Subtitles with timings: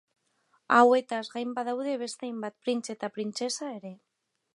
[0.77, 3.93] Hauetaz gain badaude beste hainbat printze eta printzesa ere.